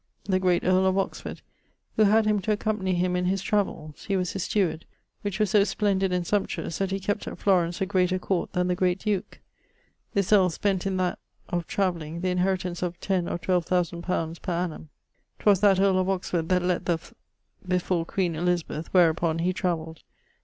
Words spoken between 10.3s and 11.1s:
earle spent in